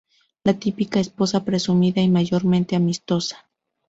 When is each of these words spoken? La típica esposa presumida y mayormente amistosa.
La 0.43 0.57
típica 0.57 0.99
esposa 0.99 1.45
presumida 1.45 2.01
y 2.01 2.09
mayormente 2.09 2.75
amistosa. 2.75 3.47